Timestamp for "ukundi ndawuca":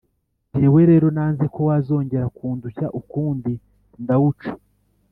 2.99-4.51